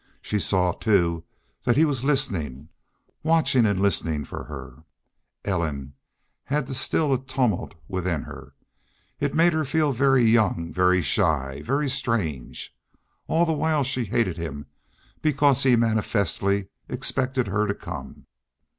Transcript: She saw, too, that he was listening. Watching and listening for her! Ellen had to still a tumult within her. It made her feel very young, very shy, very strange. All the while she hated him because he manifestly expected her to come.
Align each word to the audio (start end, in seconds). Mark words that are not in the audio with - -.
She 0.19 0.39
saw, 0.39 0.71
too, 0.71 1.25
that 1.63 1.77
he 1.77 1.85
was 1.85 2.03
listening. 2.03 2.69
Watching 3.21 3.67
and 3.67 3.79
listening 3.79 4.25
for 4.25 4.43
her! 4.45 4.83
Ellen 5.45 5.93
had 6.45 6.65
to 6.65 6.73
still 6.73 7.13
a 7.13 7.19
tumult 7.23 7.75
within 7.87 8.23
her. 8.23 8.55
It 9.19 9.35
made 9.35 9.53
her 9.53 9.63
feel 9.63 9.91
very 9.93 10.23
young, 10.23 10.73
very 10.73 11.03
shy, 11.03 11.61
very 11.63 11.87
strange. 11.87 12.75
All 13.27 13.45
the 13.45 13.53
while 13.53 13.83
she 13.83 14.05
hated 14.05 14.37
him 14.37 14.65
because 15.21 15.61
he 15.61 15.75
manifestly 15.75 16.69
expected 16.89 17.45
her 17.49 17.67
to 17.67 17.75
come. 17.75 18.25